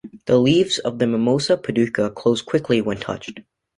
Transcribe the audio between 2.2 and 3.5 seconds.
quickly when touched.